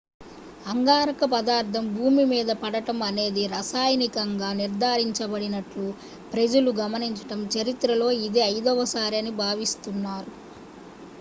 అంగారక 0.65 1.23
పదార్థం 1.31 1.85
భూమిమీద 1.91 2.51
పడటం 2.61 2.99
అనేది 3.07 3.43
రసాయనికంగా 3.51 4.49
నిర్ధారించబడిన 4.59 5.59
ట్లు 5.65 5.85
ప్రజలు 6.33 6.71
గమనించడం 6.79 7.43
చరిత్రలో 7.55 8.07
ఇది 8.25 8.41
ఐదవసారి 8.49 9.19
అని 9.21 9.33
భావిస్తున్నారు 9.41 10.33